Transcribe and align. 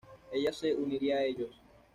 Ella 0.31 0.51
se 0.51 0.73
uniría 0.73 1.17
a 1.17 1.23
ellos. 1.25 1.55